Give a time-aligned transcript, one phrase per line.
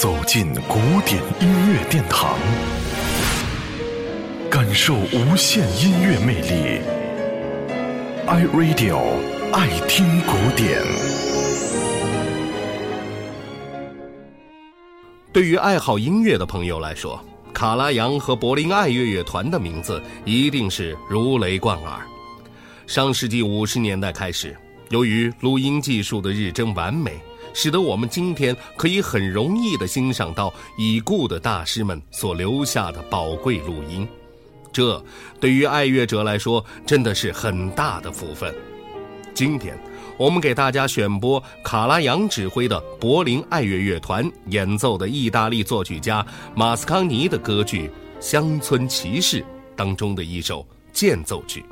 [0.00, 2.38] 走进古典音乐殿堂，
[4.50, 6.80] 感受无限音乐魅力。
[8.26, 8.98] iRadio
[9.52, 10.80] 爱听古典。
[15.34, 17.22] 对于爱好音乐的朋友来说，
[17.52, 22.00] 卡拉扬和柏林爱乐乐团的名字一定是如雷贯耳。
[22.86, 24.56] 上世纪五十年代开始，
[24.88, 27.20] 由于录音技术的日臻完美，
[27.52, 34.06] 使得我们今天可以很容易地欣赏到已故的大师们所留下的宝贵录音。
[34.72, 35.02] 这
[35.40, 38.54] 对于爱乐者来说真的是很大的福分。
[39.34, 39.76] 今天，
[40.16, 47.88] 我们给大家选播卡拉扬指挥的柏林爱乐乐团演奏的意大利作曲家马斯康尼的歌剧
[48.20, 49.40] 《乡村骑士》
[49.74, 51.64] 当中的一首间奏曲。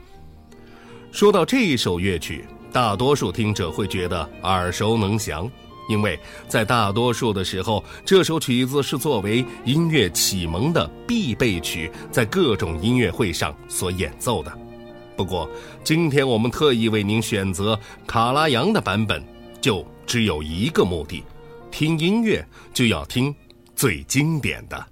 [1.12, 5.50] 说到这一首乐曲，大多数听者会觉得耳熟能详，
[5.88, 14.52] 因为在大多数的时候，这首曲子是作为音乐启蒙的必备曲，在各种音乐会上所演奏的。
[15.16, 15.50] 不过，
[15.82, 19.20] 今天我们特意为您选择卡拉扬的版本，
[19.60, 21.24] 就只有一个目的：
[21.70, 23.34] 听音乐就要听
[23.74, 24.86] 最经典的。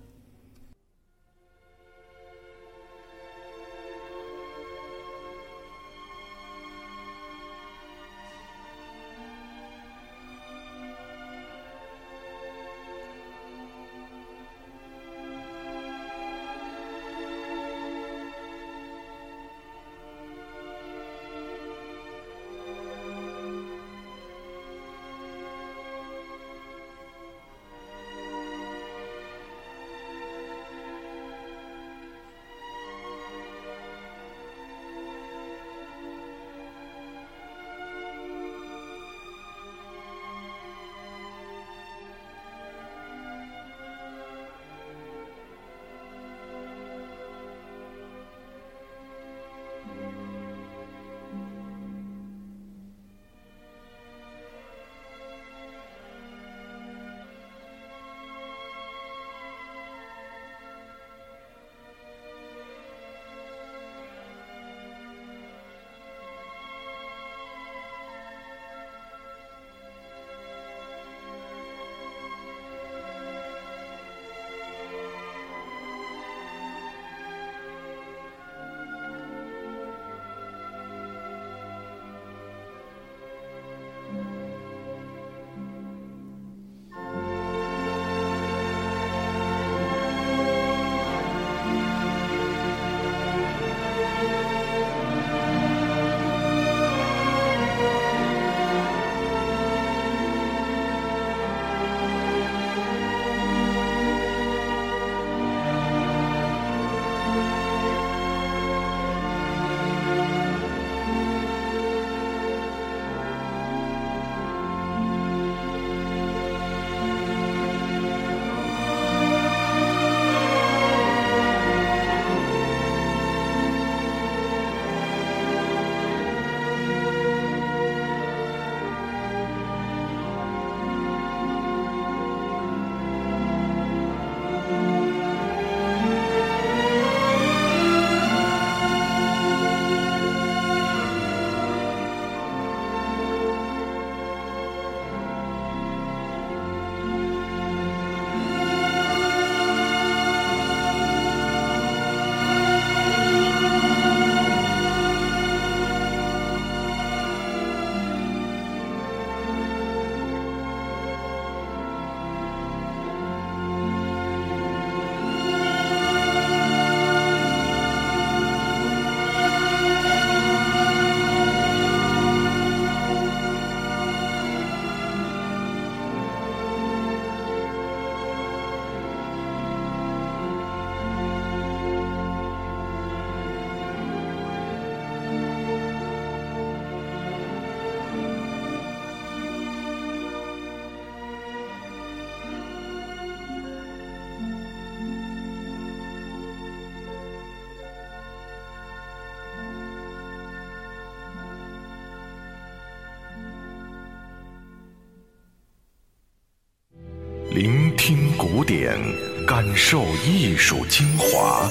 [207.56, 208.98] 聆听古典，
[209.46, 211.66] 感受艺术精华。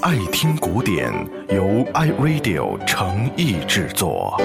[0.00, 1.12] 爱听古典，
[1.50, 4.40] 由 iRadio 诚意制作。